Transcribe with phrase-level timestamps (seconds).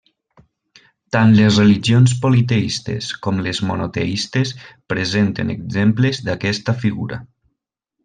[1.15, 4.57] Tant les religions politeistes com les monoteistes
[4.95, 7.25] presenten exemples d'aquesta figura.